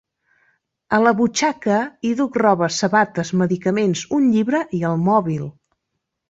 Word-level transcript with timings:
A 0.97 0.99
la 1.07 1.11
butxaca 1.19 1.75
hi 2.09 2.13
duc 2.21 2.39
roba, 2.43 2.69
sabates, 2.77 3.33
medicaments, 3.43 4.03
un 4.19 4.27
llibre 4.37 4.63
i 4.79 4.83
el 4.93 4.99
mòbil! 5.11 5.47